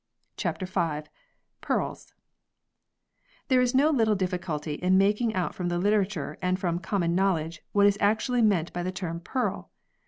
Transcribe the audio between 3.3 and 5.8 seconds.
THERE is no little difficulty in making out from the